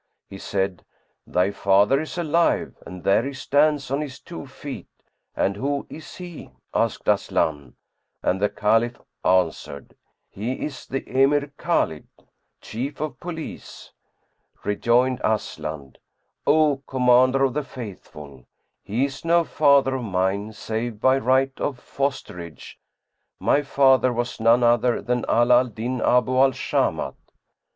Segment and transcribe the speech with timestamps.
[0.31, 0.83] He said,
[1.27, 4.87] "Thy father is alive and there he stands on his two feet."
[5.35, 7.75] "And who is he?" asked Aslan,
[8.23, 9.95] and the Caliph answered,
[10.27, 12.05] "He is the Emir Khбlid,
[12.61, 13.91] Chief of Police."
[14.63, 15.97] Rejoined Aslan,
[16.47, 18.47] "O Commander of the Faithful,
[18.81, 22.79] he is no father of mine, save by right of fosterage;
[23.39, 27.13] my father was none other than Ala al Din Abu al Shamat."